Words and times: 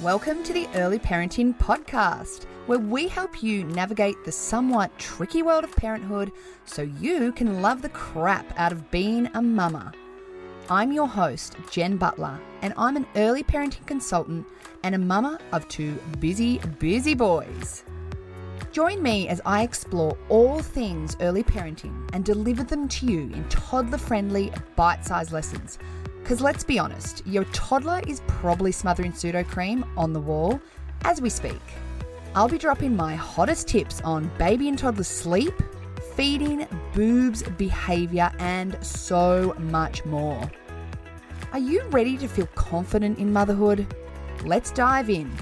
Welcome 0.00 0.44
to 0.44 0.52
the 0.52 0.68
Early 0.76 1.00
Parenting 1.00 1.58
Podcast, 1.58 2.44
where 2.66 2.78
we 2.78 3.08
help 3.08 3.42
you 3.42 3.64
navigate 3.64 4.24
the 4.24 4.30
somewhat 4.30 4.96
tricky 4.96 5.42
world 5.42 5.64
of 5.64 5.74
parenthood 5.74 6.30
so 6.66 6.82
you 6.82 7.32
can 7.32 7.62
love 7.62 7.82
the 7.82 7.88
crap 7.88 8.46
out 8.56 8.70
of 8.70 8.92
being 8.92 9.28
a 9.34 9.42
mama. 9.42 9.92
I'm 10.70 10.92
your 10.92 11.08
host, 11.08 11.56
Jen 11.72 11.96
Butler, 11.96 12.38
and 12.62 12.74
I'm 12.76 12.96
an 12.96 13.08
early 13.16 13.42
parenting 13.42 13.84
consultant 13.86 14.46
and 14.84 14.94
a 14.94 14.98
mama 14.98 15.40
of 15.50 15.66
two 15.66 15.94
busy, 16.20 16.58
busy 16.78 17.14
boys. 17.14 17.82
Join 18.70 19.02
me 19.02 19.26
as 19.26 19.40
I 19.44 19.64
explore 19.64 20.16
all 20.28 20.60
things 20.60 21.16
early 21.20 21.42
parenting 21.42 22.08
and 22.12 22.24
deliver 22.24 22.62
them 22.62 22.86
to 22.86 23.06
you 23.06 23.22
in 23.22 23.44
toddler 23.48 23.98
friendly, 23.98 24.52
bite 24.76 25.04
sized 25.04 25.32
lessons 25.32 25.80
because 26.28 26.42
let's 26.42 26.62
be 26.62 26.78
honest, 26.78 27.26
your 27.26 27.44
toddler 27.54 28.02
is 28.06 28.20
probably 28.26 28.70
smothering 28.70 29.12
Sudocrem 29.12 29.88
on 29.96 30.12
the 30.12 30.20
wall 30.20 30.60
as 31.04 31.22
we 31.22 31.30
speak. 31.30 31.62
I'll 32.34 32.50
be 32.50 32.58
dropping 32.58 32.94
my 32.94 33.14
hottest 33.14 33.66
tips 33.66 34.02
on 34.02 34.30
baby 34.36 34.68
and 34.68 34.78
toddler 34.78 35.04
sleep, 35.04 35.54
feeding, 36.16 36.66
boobs, 36.92 37.42
behaviour, 37.56 38.30
and 38.40 38.76
so 38.84 39.56
much 39.58 40.04
more. 40.04 40.38
Are 41.54 41.58
you 41.58 41.82
ready 41.84 42.18
to 42.18 42.28
feel 42.28 42.48
confident 42.48 43.18
in 43.18 43.32
motherhood? 43.32 43.86
Let's 44.44 44.70
dive 44.70 45.08
in. 45.08 45.32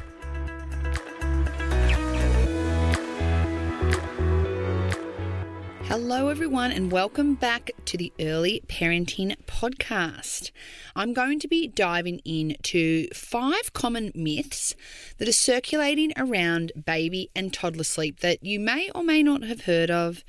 Hello, 5.99 6.29
everyone, 6.29 6.73
and 6.73 6.93
welcome 6.93 7.37
back 7.37 7.71
to 7.87 7.97
the 7.97 8.13
Early 8.21 8.63
Parenting 8.69 9.35
Podcast. 9.47 10.51
I'm 10.95 11.15
going 11.15 11.39
to 11.39 11.49
be 11.49 11.67
diving 11.67 12.19
into 12.19 13.09
five 13.15 13.73
common 13.73 14.13
myths 14.15 14.75
that 15.17 15.27
are 15.27 15.33
circulating 15.33 16.13
around 16.19 16.73
baby 16.85 17.31
and 17.35 17.51
toddler 17.51 17.83
sleep 17.83 18.21
that 18.21 18.45
you 18.45 18.61
may 18.61 18.91
or 18.95 19.03
may 19.03 19.23
not 19.23 19.45
have 19.45 19.63
heard 19.63 19.91
of, 19.91 20.23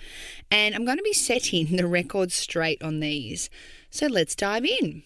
and 0.50 0.74
I'm 0.74 0.86
going 0.86 1.00
to 1.00 1.04
be 1.04 1.12
setting 1.12 1.76
the 1.76 1.86
record 1.86 2.32
straight 2.32 2.82
on 2.82 3.02
these. 3.02 3.50
So 3.90 4.08
let's 4.08 4.36
dive 4.36 4.64
in. 4.64 5.04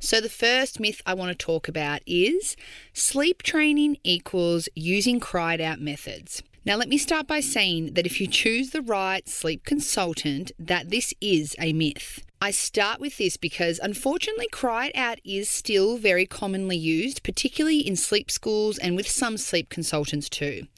So, 0.00 0.20
the 0.20 0.28
first 0.28 0.80
myth 0.80 1.00
I 1.06 1.14
want 1.14 1.30
to 1.30 1.46
talk 1.46 1.68
about 1.68 2.00
is 2.08 2.56
sleep 2.92 3.44
training 3.44 3.98
equals 4.02 4.68
using 4.74 5.20
cry 5.20 5.54
it 5.54 5.60
out 5.60 5.80
methods. 5.80 6.42
Now, 6.64 6.76
let 6.76 6.88
me 6.88 6.96
start 6.96 7.26
by 7.26 7.40
saying 7.40 7.94
that 7.94 8.06
if 8.06 8.20
you 8.20 8.28
choose 8.28 8.70
the 8.70 8.82
right 8.82 9.28
sleep 9.28 9.64
consultant, 9.64 10.52
that 10.60 10.90
this 10.90 11.12
is 11.20 11.56
a 11.58 11.72
myth. 11.72 12.24
I 12.40 12.52
start 12.52 13.00
with 13.00 13.18
this 13.18 13.36
because 13.36 13.80
unfortunately, 13.82 14.46
cry 14.52 14.86
it 14.86 14.96
out 14.96 15.18
is 15.24 15.48
still 15.48 15.96
very 15.96 16.24
commonly 16.24 16.76
used, 16.76 17.24
particularly 17.24 17.80
in 17.80 17.96
sleep 17.96 18.30
schools 18.30 18.78
and 18.78 18.94
with 18.94 19.08
some 19.08 19.38
sleep 19.38 19.70
consultants 19.70 20.28
too. 20.28 20.68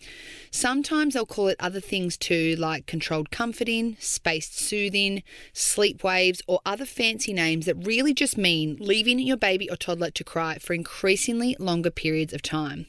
Sometimes 0.50 1.12
they'll 1.12 1.26
call 1.26 1.48
it 1.48 1.56
other 1.60 1.80
things 1.80 2.16
too, 2.16 2.56
like 2.56 2.86
controlled 2.86 3.30
comforting, 3.30 3.98
spaced 4.00 4.58
soothing, 4.58 5.22
sleep 5.52 6.02
waves, 6.02 6.40
or 6.46 6.60
other 6.64 6.86
fancy 6.86 7.34
names 7.34 7.66
that 7.66 7.86
really 7.86 8.14
just 8.14 8.38
mean 8.38 8.78
leaving 8.80 9.18
your 9.18 9.36
baby 9.36 9.68
or 9.70 9.76
toddler 9.76 10.10
to 10.12 10.24
cry 10.24 10.56
for 10.56 10.72
increasingly 10.72 11.56
longer 11.58 11.90
periods 11.90 12.32
of 12.32 12.40
time. 12.40 12.86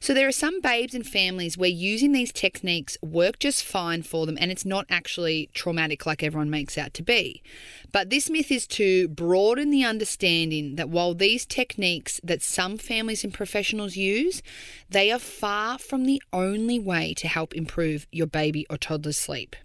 So 0.00 0.14
there 0.14 0.28
are 0.28 0.32
some 0.32 0.60
babes 0.60 0.94
and 0.94 1.06
families 1.06 1.58
where 1.58 1.68
using 1.68 2.12
these 2.12 2.32
techniques 2.32 2.96
work 3.02 3.38
just 3.38 3.64
fine 3.64 4.02
for 4.02 4.26
them 4.26 4.38
and 4.40 4.50
it's 4.50 4.64
not 4.64 4.86
actually 4.88 5.50
traumatic 5.54 6.06
like 6.06 6.22
everyone 6.22 6.50
makes 6.50 6.78
out 6.78 6.94
to 6.94 7.02
be. 7.02 7.42
But 7.90 8.10
this 8.10 8.30
myth 8.30 8.52
is 8.52 8.66
to 8.68 9.08
broaden 9.08 9.70
the 9.70 9.84
understanding 9.84 10.76
that 10.76 10.88
while 10.88 11.14
these 11.14 11.44
techniques 11.44 12.20
that 12.22 12.42
some 12.42 12.78
families 12.78 13.24
and 13.24 13.34
professionals 13.34 13.96
use, 13.96 14.42
they 14.88 15.10
are 15.10 15.18
far 15.18 15.78
from 15.78 16.04
the 16.04 16.22
only 16.32 16.78
way 16.78 17.14
to 17.14 17.28
help 17.28 17.54
improve 17.54 18.06
your 18.12 18.26
baby 18.26 18.66
or 18.70 18.76
toddler's 18.76 19.18
sleep. 19.18 19.56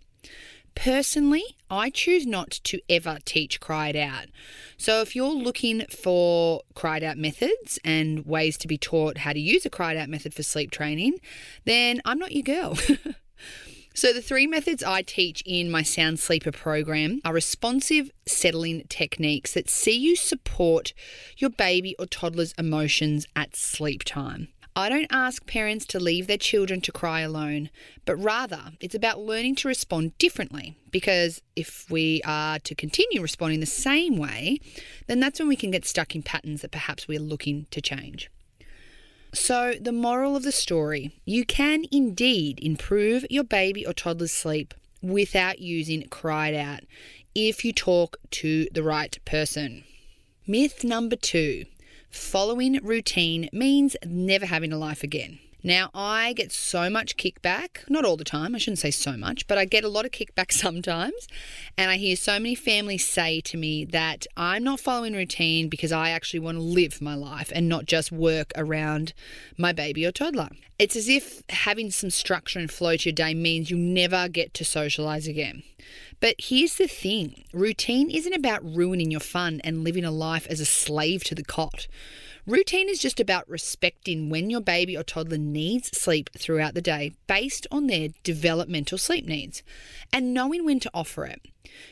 Personally, 0.76 1.44
I 1.70 1.90
choose 1.90 2.26
not 2.26 2.52
to 2.66 2.80
ever 2.90 3.20
teach 3.26 3.60
cry 3.60 3.90
it 3.90 3.96
out. 3.96 4.26
So 4.78 5.02
if 5.02 5.16
you're 5.16 5.34
looking 5.34 5.86
for 5.90 6.62
cry 6.76 6.98
it 6.98 7.04
out 7.04 7.18
methods 7.18 7.80
and 7.84 8.26
ways 8.26 8.58
to 8.58 8.68
be 8.68 8.78
taught 8.78 9.20
how 9.20 9.34
to 9.34 9.40
use 9.40 9.66
a 9.66 9.70
cry 9.70 9.94
it 9.94 9.98
out 9.98 10.10
method 10.10 10.34
for 10.34 10.44
sleep 10.44 10.72
training, 10.72 11.20
then 11.66 12.02
I'm 12.06 12.20
not 12.20 12.32
your 12.32 12.44
girl. 12.44 12.78
So, 13.96 14.12
the 14.12 14.24
three 14.24 14.48
methods 14.48 14.82
I 14.82 15.04
teach 15.04 15.44
in 15.46 15.70
my 15.70 15.84
Sound 15.84 16.20
Sleeper 16.20 16.52
program 16.52 17.22
are 17.24 17.32
responsive 17.32 18.10
settling 18.26 18.86
techniques 18.90 19.54
that 19.54 19.70
see 19.70 19.96
you 19.96 20.16
support 20.16 20.94
your 21.38 21.52
baby 21.52 21.96
or 22.00 22.08
toddler's 22.08 22.56
emotions 22.58 23.28
at 23.36 23.56
sleep 23.56 24.04
time. 24.04 24.48
I 24.76 24.90
don't 24.90 25.08
ask 25.12 25.46
parents 25.46 25.86
to 25.88 26.00
leave 26.00 26.26
their 26.26 26.38
children 26.38 26.82
to 26.82 26.92
cry 26.92 27.22
alone, 27.22 27.70
but 28.06 28.16
rather 28.16 28.72
it's 28.80 28.96
about 28.96 29.20
learning 29.20 29.56
to 29.58 29.68
respond 29.68 30.18
differently. 30.18 30.76
Because 30.92 31.42
if 31.56 31.90
we 31.92 32.22
are 32.26 32.60
to 32.60 32.74
continue 32.74 33.22
responding 33.22 33.60
the 33.60 33.66
same 33.68 34.18
way, 34.18 34.60
then 35.08 35.20
that's 35.20 35.40
when 35.40 35.48
we 35.48 35.56
can 35.56 35.72
get 35.72 35.86
stuck 35.86 36.16
in 36.16 36.24
patterns 36.24 36.62
that 36.62 36.72
perhaps 36.72 37.08
we're 37.08 37.20
looking 37.20 37.68
to 37.70 37.82
change. 37.82 38.32
So, 39.34 39.74
the 39.82 39.92
moral 39.92 40.36
of 40.36 40.44
the 40.44 40.52
story 40.52 41.12
you 41.26 41.44
can 41.44 41.86
indeed 41.92 42.60
improve 42.62 43.26
your 43.30 43.44
baby 43.44 43.86
or 43.86 43.94
toddler's 43.94 44.32
sleep 44.32 44.76
without 45.02 45.60
using 45.60 46.08
cry 46.10 46.50
it 46.50 46.56
out 46.56 46.82
if 47.36 47.66
you 47.66 47.74
talk 47.74 48.18
to 48.30 48.68
the 48.72 48.84
right 48.84 49.18
person. 49.26 49.84
Myth 50.46 50.84
number 50.84 51.16
two 51.16 51.66
Following 52.14 52.80
routine 52.84 53.50
means 53.52 53.96
never 54.06 54.46
having 54.46 54.72
a 54.72 54.78
life 54.78 55.04
again. 55.04 55.40
Now, 55.66 55.90
I 55.94 56.34
get 56.34 56.52
so 56.52 56.90
much 56.90 57.16
kickback, 57.16 57.90
not 57.90 58.04
all 58.04 58.18
the 58.18 58.26
time, 58.26 58.54
I 58.54 58.58
shouldn't 58.58 58.80
say 58.80 58.92
so 58.92 59.16
much, 59.16 59.48
but 59.48 59.58
I 59.58 59.64
get 59.64 59.86
a 59.86 59.90
lot 59.90 60.04
of 60.04 60.12
kickback 60.12 60.52
sometimes. 60.52 61.28
And 61.78 61.90
I 61.90 61.96
hear 61.96 62.18
so 62.18 62.34
many 62.34 62.56
families 62.56 63.08
say 63.08 63.40
to 63.42 63.58
me 63.58 63.86
that 63.86 64.28
I'm 64.36 64.64
not 64.64 64.82
following 64.82 65.14
routine 65.14 65.70
because 65.70 65.94
I 65.94 66.10
actually 66.10 66.42
want 66.42 66.58
to 66.58 66.64
live 66.64 67.02
my 67.02 67.16
life 67.16 67.52
and 67.56 67.70
not 67.70 67.86
just 67.86 68.12
work 68.12 68.52
around 68.58 69.14
my 69.58 69.72
baby 69.72 70.06
or 70.06 70.12
toddler. 70.12 70.50
It's 70.78 70.98
as 70.98 71.08
if 71.08 71.44
having 71.50 71.92
some 71.92 72.10
structure 72.10 72.60
and 72.60 72.70
flow 72.70 72.98
to 72.98 73.10
your 73.10 73.14
day 73.14 73.34
means 73.34 73.72
you 73.72 73.78
never 73.78 74.28
get 74.28 74.54
to 74.56 74.66
socialize 74.66 75.28
again. 75.28 75.64
But 76.20 76.36
here's 76.40 76.76
the 76.76 76.88
thing 76.88 77.44
routine 77.54 78.10
isn't 78.10 78.34
about 78.34 78.64
ruining 78.64 79.12
your 79.12 79.20
fun 79.20 79.62
and 79.64 79.84
living 79.84 80.04
a 80.04 80.12
life 80.12 80.48
as 80.48 80.60
a 80.60 80.66
slave 80.66 81.24
to 81.26 81.36
the 81.36 81.44
cot. 81.44 81.88
Routine 82.46 82.90
is 82.90 83.00
just 83.00 83.22
about 83.22 83.50
respecting 83.50 84.30
when 84.30 84.50
your 84.50 84.60
baby 84.60 84.98
or 84.98 85.04
toddler 85.04 85.38
needs 85.38 85.98
sleep 85.98 86.30
throughout 86.38 86.74
the 86.74 86.82
day 86.82 87.14
based 87.26 87.66
on 87.72 87.88
their 87.88 88.10
developmental 88.24 88.98
sleep 88.98 89.26
needs 89.26 89.64
and 90.12 90.34
knowing 90.34 90.66
when 90.66 90.82
to 90.82 90.92
offer 90.94 91.24
it. 91.24 91.42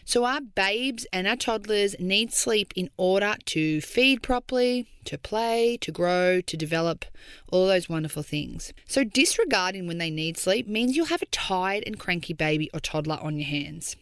So, 0.04 0.26
our 0.26 0.42
babes 0.42 1.08
and 1.14 1.26
our 1.26 1.38
toddlers 1.38 1.96
need 2.00 2.34
sleep 2.34 2.74
in 2.76 2.90
order 2.98 3.38
to 3.46 3.80
feed 3.80 4.22
properly, 4.22 4.90
to 5.06 5.18
play, 5.18 5.78
to 5.78 5.92
grow, 5.92 6.42
to 6.42 6.58
develop, 6.58 7.06
all 7.50 7.68
those 7.68 7.88
wonderful 7.88 8.22
things. 8.22 8.74
So, 8.86 9.06
disregarding 9.06 9.88
when 9.88 10.00
they 10.00 10.10
need 10.10 10.38
sleep 10.38 10.68
means 10.68 10.98
you'll 10.98 11.06
have 11.06 11.22
a 11.22 11.28
tired 11.28 11.86
and 11.88 11.98
cranky 11.98 12.34
baby 12.34 12.70
or 12.74 12.82
toddler 12.82 13.20
on 13.22 13.38
your 13.38 13.48
hands. 13.48 13.96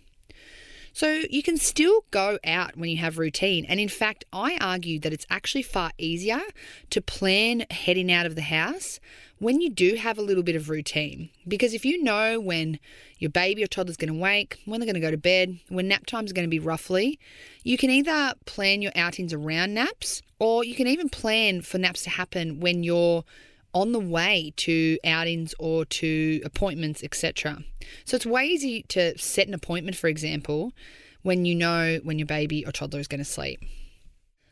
So 0.94 1.22
you 1.30 1.44
can 1.44 1.58
still 1.58 2.06
go 2.12 2.40
out 2.44 2.78
when 2.78 2.90
you 2.90 2.98
have 2.98 3.18
routine. 3.18 3.66
And 3.66 3.80
in 3.80 3.90
fact, 3.90 4.26
I 4.34 4.58
argue 4.60 5.00
that 5.00 5.14
it's 5.14 5.26
actually 5.30 5.64
far 5.64 5.92
easier 5.98 6.42
to 6.90 7.02
plan 7.02 7.66
heading 7.72 8.12
out 8.12 8.26
of 8.26 8.36
the 8.36 8.42
house 8.42 9.00
when 9.40 9.62
you 9.62 9.70
do 9.70 9.96
have 9.96 10.18
a 10.18 10.22
little 10.22 10.44
bit 10.44 10.56
of 10.56 10.70
routine. 10.70 11.30
Because 11.48 11.74
if 11.74 11.86
you 11.86 12.04
know 12.04 12.40
when 12.40 12.80
your 13.18 13.32
baby 13.32 13.64
or 13.64 13.68
toddler's 13.68 13.98
going 13.98 14.14
to 14.14 14.20
wake, 14.20 14.60
when 14.66 14.80
they're 14.80 14.86
going 14.86 14.96
to 14.96 15.00
go 15.00 15.12
to 15.12 15.18
bed, 15.18 15.60
when 15.70 15.88
nap 15.88 16.06
time 16.06 16.26
is 16.26 16.34
going 16.34 16.46
to 16.46 16.50
be 16.50 16.60
roughly, 16.60 17.20
you 17.64 17.78
can 17.78 17.90
either 17.90 18.34
plan 18.46 18.82
your 18.82 18.92
outings 18.96 19.34
around 19.34 19.74
naps 19.74 20.22
or 20.40 20.64
you 20.64 20.76
can 20.76 20.88
even 20.88 21.10
plan 21.10 21.62
for 21.62 21.78
naps 21.78 22.04
to 22.04 22.10
happen 22.10 22.60
when 22.60 22.84
you're 22.84 23.24
on 23.74 23.92
the 23.92 24.00
way 24.00 24.54
to 24.58 24.98
outings 25.06 25.54
or 25.60 25.86
to 25.86 26.42
appointments, 26.44 27.04
etc. 27.04 27.64
So 28.06 28.16
it's 28.16 28.26
way 28.26 28.46
easy 28.46 28.84
to 28.90 29.18
set 29.18 29.48
an 29.48 29.54
appointment, 29.54 29.98
for 29.98 30.08
example, 30.08 30.74
when 31.22 31.46
you 31.46 31.56
know 31.56 32.00
when 32.04 32.20
your 32.20 32.26
baby 32.26 32.66
or 32.66 32.72
toddler 32.72 33.00
is 33.00 33.08
going 33.08 33.20
to 33.20 33.26
sleep. 33.26 33.60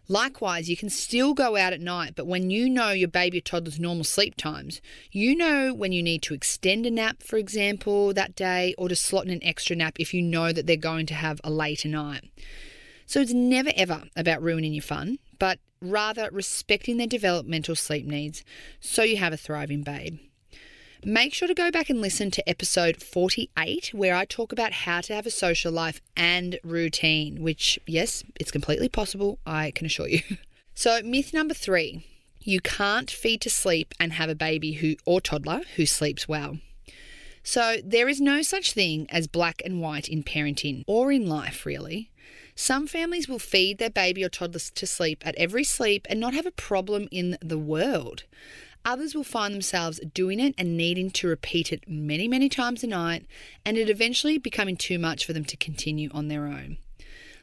Likewise, 0.09 0.69
you 0.69 0.77
can 0.77 0.89
still 0.89 1.33
go 1.33 1.57
out 1.57 1.73
at 1.73 1.81
night, 1.81 2.13
but 2.15 2.25
when 2.25 2.49
you 2.49 2.69
know 2.69 2.91
your 2.91 3.09
baby 3.09 3.39
or 3.39 3.41
toddler's 3.41 3.77
normal 3.77 4.05
sleep 4.05 4.35
times, 4.37 4.79
you 5.11 5.35
know 5.35 5.73
when 5.73 5.91
you 5.91 6.01
need 6.01 6.21
to 6.21 6.33
extend 6.33 6.85
a 6.85 6.91
nap, 6.91 7.21
for 7.21 7.35
example, 7.35 8.13
that 8.13 8.33
day, 8.33 8.73
or 8.77 8.87
to 8.87 8.95
slot 8.95 9.25
in 9.25 9.31
an 9.31 9.43
extra 9.43 9.75
nap 9.75 9.97
if 9.99 10.13
you 10.13 10.21
know 10.21 10.53
that 10.53 10.65
they're 10.65 10.77
going 10.77 11.05
to 11.07 11.13
have 11.13 11.41
a 11.43 11.49
later 11.49 11.89
night. 11.89 12.23
So 13.07 13.21
it's 13.21 13.33
never 13.33 13.71
ever 13.75 14.03
about 14.15 14.43
ruining 14.43 14.73
your 14.73 14.83
fun, 14.83 15.17
but 15.39 15.59
rather 15.81 16.29
respecting 16.31 16.97
their 16.97 17.07
developmental 17.07 17.75
sleep 17.75 18.05
needs 18.05 18.43
so 18.81 19.01
you 19.01 19.15
have 19.17 19.31
a 19.31 19.37
thriving 19.37 19.81
babe. 19.81 20.19
Make 21.05 21.33
sure 21.33 21.47
to 21.47 21.53
go 21.53 21.71
back 21.71 21.89
and 21.89 22.01
listen 22.01 22.31
to 22.31 22.49
episode 22.49 23.01
48, 23.01 23.91
where 23.93 24.13
I 24.13 24.25
talk 24.25 24.51
about 24.51 24.73
how 24.73 24.99
to 25.01 25.15
have 25.15 25.25
a 25.25 25.31
social 25.31 25.71
life 25.71 26.01
and 26.17 26.59
routine, 26.63 27.41
which, 27.41 27.79
yes, 27.87 28.23
it's 28.39 28.51
completely 28.51 28.89
possible, 28.89 29.39
I 29.45 29.71
can 29.71 29.85
assure 29.85 30.07
you. 30.07 30.21
So, 30.73 31.01
myth 31.01 31.33
number 31.33 31.55
three 31.55 32.05
you 32.39 32.61
can't 32.61 33.09
feed 33.09 33.41
to 33.41 33.49
sleep 33.49 33.95
and 33.99 34.13
have 34.13 34.29
a 34.29 34.35
baby 34.35 34.73
who 34.73 34.95
or 35.05 35.19
toddler 35.19 35.61
who 35.75 35.87
sleeps 35.87 36.27
well. 36.27 36.59
So 37.41 37.77
there 37.83 38.07
is 38.07 38.21
no 38.21 38.41
such 38.41 38.73
thing 38.73 39.07
as 39.09 39.25
black 39.25 39.61
and 39.65 39.81
white 39.81 40.07
in 40.07 40.21
parenting 40.21 40.83
or 40.85 41.11
in 41.11 41.27
life 41.27 41.65
really. 41.65 42.11
Some 42.59 42.87
families 42.87 43.29
will 43.29 43.37
feed 43.37 43.77
their 43.77 43.91
baby 43.91 44.23
or 44.23 44.29
toddler 44.29 44.59
to 44.59 44.87
sleep 44.87 45.21
at 45.23 45.35
every 45.35 45.63
sleep 45.63 46.07
and 46.09 46.19
not 46.19 46.33
have 46.33 46.47
a 46.47 46.51
problem 46.51 47.07
in 47.11 47.37
the 47.39 47.59
world. 47.59 48.23
Others 48.83 49.13
will 49.13 49.23
find 49.23 49.53
themselves 49.53 50.01
doing 50.11 50.39
it 50.39 50.55
and 50.57 50.75
needing 50.75 51.11
to 51.11 51.27
repeat 51.27 51.71
it 51.71 51.87
many, 51.87 52.27
many 52.27 52.49
times 52.49 52.83
a 52.83 52.87
night, 52.87 53.27
and 53.63 53.77
it 53.77 53.91
eventually 53.91 54.39
becoming 54.39 54.75
too 54.75 54.97
much 54.97 55.23
for 55.23 55.33
them 55.33 55.45
to 55.45 55.55
continue 55.55 56.09
on 56.11 56.29
their 56.29 56.47
own. 56.47 56.79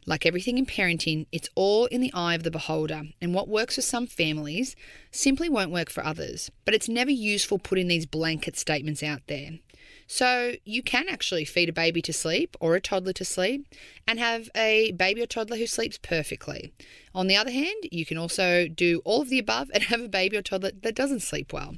Like 0.05 0.27
everything 0.27 0.59
in 0.59 0.67
parenting, 0.67 1.27
it's 1.31 1.49
all 1.55 1.87
in 1.87 2.01
the 2.01 2.13
eye 2.13 2.35
of 2.35 2.43
the 2.43 2.51
beholder, 2.51 3.05
and 3.21 3.33
what 3.33 3.47
works 3.47 3.77
for 3.77 3.83
some 3.83 4.09
families 4.09 4.75
simply 5.13 5.49
won't 5.49 5.71
work 5.71 5.91
for 5.91 6.05
others. 6.05 6.51
But 6.65 6.75
it's 6.75 6.89
never 6.89 7.13
useful 7.13 7.61
putting 7.61 7.87
these 7.87 8.05
blanket 8.05 8.59
statements 8.59 9.03
out 9.05 9.23
there. 9.29 9.61
So, 10.07 10.53
you 10.65 10.83
can 10.83 11.09
actually 11.09 11.45
feed 11.45 11.69
a 11.69 11.73
baby 11.73 12.03
to 12.03 12.13
sleep 12.13 12.57
or 12.61 12.75
a 12.75 12.81
toddler 12.81 13.13
to 13.15 13.25
sleep 13.25 13.67
and 14.07 14.19
have 14.19 14.51
a 14.55 14.93
baby 14.93 15.23
or 15.23 15.27
toddler 15.27 15.57
who 15.57 15.67
sleeps 15.67 15.99
perfectly. 15.99 16.73
On 17.15 17.27
the 17.27 17.37
other 17.37 17.51
hand, 17.51 17.89
you 17.91 18.05
can 18.05 18.19
also 18.19 18.69
do 18.69 19.01
all 19.05 19.23
of 19.23 19.31
the 19.31 19.39
above 19.39 19.71
and 19.73 19.85
have 19.85 20.01
a 20.01 20.09
baby 20.09 20.37
or 20.37 20.43
toddler 20.43 20.73
that 20.83 20.95
doesn't 20.95 21.21
sleep 21.21 21.53
well. 21.53 21.77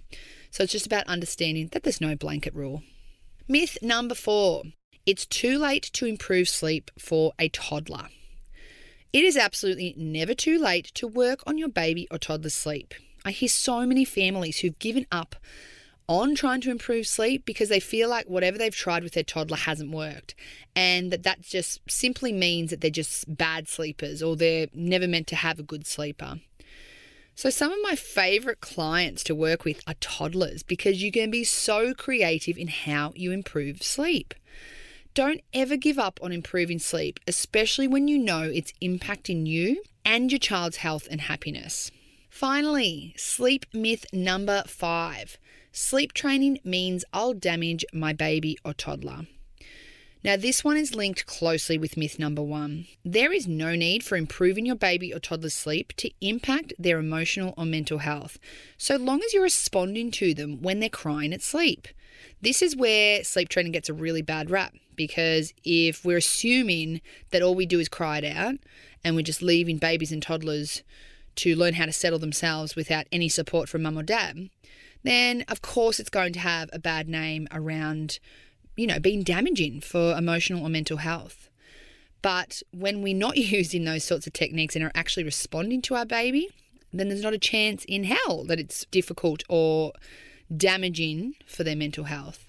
So, 0.50 0.64
it's 0.64 0.72
just 0.72 0.86
about 0.86 1.06
understanding 1.06 1.68
that 1.72 1.82
there's 1.84 2.00
no 2.00 2.16
blanket 2.16 2.54
rule. 2.54 2.82
Myth 3.48 3.78
number 3.80 4.14
four 4.14 4.64
it's 5.06 5.24
too 5.24 5.56
late 5.56 5.84
to 5.92 6.06
improve 6.06 6.48
sleep 6.48 6.90
for 6.98 7.32
a 7.38 7.48
toddler. 7.48 8.08
It 9.12 9.24
is 9.24 9.36
absolutely 9.36 9.94
never 9.96 10.34
too 10.34 10.58
late 10.58 10.86
to 10.94 11.06
work 11.06 11.44
on 11.46 11.58
your 11.58 11.68
baby 11.68 12.08
or 12.10 12.18
toddler's 12.18 12.54
sleep. 12.54 12.92
I 13.24 13.30
hear 13.30 13.48
so 13.48 13.86
many 13.86 14.04
families 14.04 14.58
who've 14.58 14.78
given 14.80 15.06
up 15.12 15.36
on 16.08 16.34
trying 16.34 16.60
to 16.60 16.70
improve 16.70 17.06
sleep 17.06 17.44
because 17.44 17.68
they 17.68 17.80
feel 17.80 18.08
like 18.08 18.26
whatever 18.28 18.56
they've 18.56 18.74
tried 18.74 19.02
with 19.02 19.12
their 19.14 19.24
toddler 19.24 19.56
hasn't 19.56 19.90
worked 19.90 20.34
and 20.74 21.10
that 21.10 21.24
that 21.24 21.40
just 21.40 21.80
simply 21.88 22.32
means 22.32 22.70
that 22.70 22.80
they're 22.80 22.90
just 22.90 23.36
bad 23.36 23.68
sleepers 23.68 24.22
or 24.22 24.36
they're 24.36 24.68
never 24.74 25.08
meant 25.08 25.26
to 25.26 25.36
have 25.36 25.58
a 25.58 25.64
good 25.64 25.86
sleeper. 25.86 26.40
So, 27.34 27.50
some 27.50 27.70
of 27.70 27.78
my 27.82 27.96
favorite 27.96 28.60
clients 28.60 29.22
to 29.24 29.34
work 29.34 29.64
with 29.64 29.82
are 29.86 29.94
toddlers 30.00 30.62
because 30.62 31.02
you 31.02 31.12
can 31.12 31.30
be 31.30 31.44
so 31.44 31.92
creative 31.92 32.56
in 32.56 32.68
how 32.68 33.12
you 33.14 33.30
improve 33.30 33.82
sleep. 33.82 34.32
Don't 35.12 35.42
ever 35.52 35.76
give 35.76 35.98
up 35.98 36.18
on 36.22 36.32
improving 36.32 36.78
sleep, 36.78 37.20
especially 37.26 37.88
when 37.88 38.08
you 38.08 38.18
know 38.18 38.42
it's 38.42 38.72
impacting 38.82 39.46
you 39.46 39.82
and 40.02 40.32
your 40.32 40.38
child's 40.38 40.78
health 40.78 41.08
and 41.10 41.22
happiness. 41.22 41.90
Finally, 42.30 43.14
sleep 43.18 43.66
myth 43.72 44.06
number 44.12 44.62
five 44.66 45.38
sleep 45.76 46.14
training 46.14 46.58
means 46.64 47.04
I'll 47.12 47.34
damage 47.34 47.84
my 47.92 48.12
baby 48.12 48.56
or 48.64 48.72
toddler. 48.72 49.26
Now, 50.24 50.36
this 50.36 50.64
one 50.64 50.76
is 50.76 50.94
linked 50.94 51.26
closely 51.26 51.78
with 51.78 51.96
myth 51.96 52.18
number 52.18 52.42
one. 52.42 52.86
There 53.04 53.32
is 53.32 53.46
no 53.46 53.76
need 53.76 54.02
for 54.02 54.16
improving 54.16 54.66
your 54.66 54.74
baby 54.74 55.12
or 55.12 55.20
toddler's 55.20 55.54
sleep 55.54 55.92
to 55.98 56.10
impact 56.20 56.72
their 56.78 56.98
emotional 56.98 57.54
or 57.56 57.66
mental 57.66 57.98
health, 57.98 58.38
so 58.78 58.96
long 58.96 59.22
as 59.22 59.34
you're 59.34 59.42
responding 59.42 60.10
to 60.12 60.34
them 60.34 60.62
when 60.62 60.80
they're 60.80 60.88
crying 60.88 61.32
at 61.32 61.42
sleep. 61.42 61.86
This 62.40 62.62
is 62.62 62.74
where 62.74 63.22
sleep 63.22 63.50
training 63.50 63.72
gets 63.72 63.90
a 63.90 63.94
really 63.94 64.22
bad 64.22 64.50
rap 64.50 64.74
because 64.96 65.52
if 65.62 66.04
we're 66.04 66.16
assuming 66.16 67.02
that 67.30 67.42
all 67.42 67.54
we 67.54 67.66
do 67.66 67.78
is 67.78 67.88
cry 67.88 68.18
it 68.18 68.24
out 68.24 68.54
and 69.04 69.14
we're 69.14 69.22
just 69.22 69.42
leaving 69.42 69.76
babies 69.76 70.10
and 70.10 70.22
toddlers 70.22 70.82
to 71.36 71.54
learn 71.54 71.74
how 71.74 71.84
to 71.84 71.92
settle 71.92 72.18
themselves 72.18 72.74
without 72.74 73.06
any 73.12 73.28
support 73.28 73.68
from 73.68 73.82
mum 73.82 73.98
or 73.98 74.02
dad, 74.02 74.48
then 75.02 75.44
of 75.48 75.62
course 75.62 76.00
it's 76.00 76.10
going 76.10 76.32
to 76.34 76.40
have 76.40 76.70
a 76.72 76.78
bad 76.78 77.08
name 77.08 77.48
around, 77.52 78.18
you 78.76 78.86
know, 78.86 78.98
being 78.98 79.22
damaging 79.22 79.80
for 79.80 80.16
emotional 80.16 80.62
or 80.62 80.68
mental 80.68 80.98
health. 80.98 81.48
But 82.22 82.62
when 82.72 83.02
we're 83.02 83.14
not 83.14 83.36
using 83.36 83.84
those 83.84 84.04
sorts 84.04 84.26
of 84.26 84.32
techniques 84.32 84.74
and 84.74 84.84
are 84.84 84.92
actually 84.94 85.24
responding 85.24 85.82
to 85.82 85.94
our 85.94 86.06
baby, 86.06 86.48
then 86.92 87.08
there's 87.08 87.22
not 87.22 87.34
a 87.34 87.38
chance 87.38 87.84
in 87.84 88.04
hell 88.04 88.44
that 88.44 88.60
it's 88.60 88.86
difficult 88.86 89.42
or 89.48 89.92
damaging 90.54 91.34
for 91.46 91.64
their 91.64 91.76
mental 91.76 92.04
health. 92.04 92.46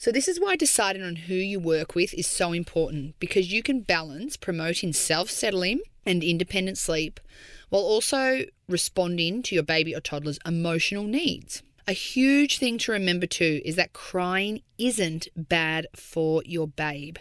So, 0.00 0.12
this 0.12 0.28
is 0.28 0.38
why 0.38 0.54
deciding 0.54 1.02
on 1.02 1.16
who 1.16 1.34
you 1.34 1.58
work 1.58 1.96
with 1.96 2.14
is 2.14 2.26
so 2.26 2.52
important 2.52 3.18
because 3.18 3.52
you 3.52 3.64
can 3.64 3.80
balance 3.80 4.36
promoting 4.36 4.92
self 4.92 5.28
settling 5.28 5.80
and 6.08 6.24
independent 6.24 6.78
sleep 6.78 7.20
while 7.68 7.82
also 7.82 8.44
responding 8.68 9.42
to 9.42 9.54
your 9.54 9.62
baby 9.62 9.94
or 9.94 10.00
toddler's 10.00 10.38
emotional 10.44 11.04
needs. 11.04 11.62
A 11.86 11.92
huge 11.92 12.58
thing 12.58 12.76
to 12.78 12.92
remember 12.92 13.26
too 13.26 13.62
is 13.64 13.76
that 13.76 13.94
crying 13.94 14.60
isn't 14.76 15.28
bad 15.34 15.86
for 15.94 16.42
your 16.44 16.68
babe. 16.68 17.16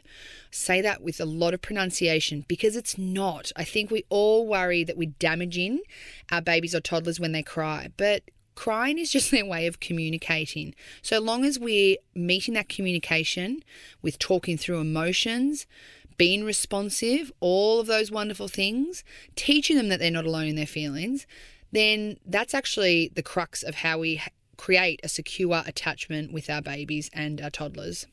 Say 0.51 0.81
that 0.81 1.01
with 1.01 1.21
a 1.21 1.25
lot 1.25 1.53
of 1.53 1.61
pronunciation 1.61 2.43
because 2.47 2.75
it's 2.75 2.97
not. 2.97 3.51
I 3.55 3.63
think 3.63 3.91
we 3.91 4.03
all 4.09 4.45
worry 4.45 4.83
that 4.83 4.97
we're 4.97 5.13
damaging 5.19 5.81
our 6.31 6.41
babies 6.41 6.75
or 6.75 6.81
toddlers 6.81 7.19
when 7.19 7.31
they 7.31 7.43
cry, 7.43 7.89
but 7.95 8.23
Crying 8.57 8.97
is 8.97 9.11
just 9.11 9.29
their 9.31 9.45
way 9.45 9.67
of 9.67 9.79
communicating. 9.79 10.73
So 11.01 11.19
long 11.19 11.45
as 11.45 11.59
we're 11.59 11.97
meeting 12.15 12.55
that 12.55 12.67
communication 12.67 13.63
with 14.01 14.19
talking 14.19 14.57
through 14.57 14.81
emotions, 14.81 15.67
being 16.17 16.43
responsive, 16.43 17.31
all 17.39 17.79
of 17.79 17.87
those 17.87 18.11
wonderful 18.11 18.47
things, 18.47 19.03
teaching 19.35 19.77
them 19.77 19.89
that 19.89 19.99
they're 19.99 20.11
not 20.11 20.25
alone 20.25 20.47
in 20.47 20.55
their 20.55 20.65
feelings, 20.65 21.27
then 21.71 22.17
that's 22.25 22.53
actually 22.53 23.11
the 23.15 23.23
crux 23.23 23.63
of 23.63 23.75
how 23.75 23.99
we 23.99 24.21
create 24.57 24.99
a 25.03 25.09
secure 25.09 25.63
attachment 25.65 26.33
with 26.33 26.49
our 26.49 26.61
babies 26.61 27.09
and 27.13 27.39
our 27.41 27.49
toddlers. 27.49 28.07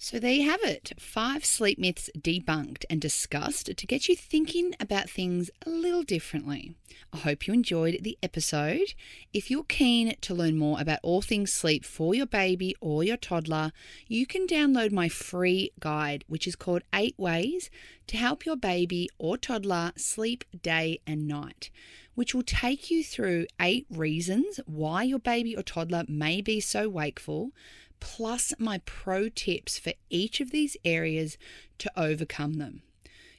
So 0.00 0.20
there 0.20 0.30
you 0.30 0.48
have 0.48 0.62
it 0.62 0.92
five 0.96 1.44
sleep 1.44 1.76
myths 1.76 2.08
debunked 2.16 2.84
and 2.88 3.00
discussed 3.00 3.76
to 3.76 3.86
get 3.86 4.08
you 4.08 4.14
thinking 4.14 4.76
about 4.78 5.10
things 5.10 5.50
a 5.66 5.70
little 5.70 6.04
differently. 6.04 6.76
I 7.12 7.16
hope 7.16 7.48
you 7.48 7.52
enjoyed 7.52 7.98
the 8.02 8.16
episode. 8.22 8.94
If 9.32 9.50
you're 9.50 9.64
keen 9.64 10.14
to 10.20 10.34
learn 10.34 10.56
more 10.56 10.80
about 10.80 11.00
all 11.02 11.20
things 11.20 11.52
sleep 11.52 11.84
for 11.84 12.14
your 12.14 12.26
baby 12.26 12.76
or 12.80 13.02
your 13.02 13.16
toddler, 13.16 13.72
you 14.06 14.24
can 14.24 14.46
download 14.46 14.92
my 14.92 15.08
free 15.08 15.72
guide, 15.80 16.24
which 16.28 16.46
is 16.46 16.54
called 16.54 16.82
Eight 16.94 17.16
Ways 17.18 17.68
to 18.06 18.16
Help 18.16 18.46
Your 18.46 18.56
Baby 18.56 19.10
or 19.18 19.36
Toddler 19.36 19.90
Sleep 19.96 20.44
Day 20.62 21.00
and 21.08 21.26
Night 21.26 21.70
which 22.18 22.34
will 22.34 22.42
take 22.42 22.90
you 22.90 23.04
through 23.04 23.46
eight 23.60 23.86
reasons 23.88 24.58
why 24.66 25.04
your 25.04 25.20
baby 25.20 25.56
or 25.56 25.62
toddler 25.62 26.02
may 26.08 26.40
be 26.40 26.58
so 26.58 26.88
wakeful, 26.88 27.52
plus 28.00 28.52
my 28.58 28.80
pro 28.84 29.28
tips 29.28 29.78
for 29.78 29.92
each 30.10 30.40
of 30.40 30.50
these 30.50 30.76
areas 30.84 31.38
to 31.78 31.90
overcome 31.96 32.54
them. 32.54 32.82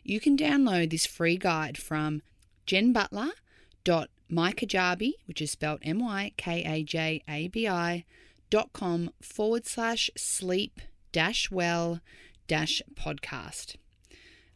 You 0.04 0.20
can 0.20 0.38
download 0.38 0.90
this 0.90 1.06
free 1.06 1.38
guide 1.38 1.78
from 1.78 2.24
jenbutler.mykajabi, 2.66 5.12
which 5.26 5.42
is 5.42 5.52
spelled 5.52 5.80
M 5.84 6.00
Y 6.00 6.32
K 6.38 6.64
A 6.66 6.84
J 6.84 7.22
A 7.28 7.48
B 7.48 7.68
I, 7.68 8.06
dot 8.50 8.74
com 8.74 9.12
forward 9.22 9.66
slash 9.66 10.10
sleep 10.18 10.82
dash 11.12 11.52
well 11.52 12.00
dash 12.48 12.82
podcast. 12.96 13.76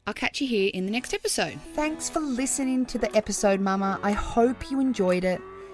I'll 0.06 0.14
catch 0.14 0.42
you 0.42 0.48
here 0.48 0.70
in 0.74 0.86
the 0.86 0.92
next 0.92 1.14
episode. 1.14 1.58
Thanks 1.74 2.10
for 2.10 2.20
listening 2.20 2.86
to 2.88 2.98
the 2.98 3.16
episode, 3.16 3.62
Mama. 3.62 4.02
I 4.04 4.12
hope 4.12 4.70
you 4.70 4.82
enjoyed 4.82 5.24
it. 5.24 5.40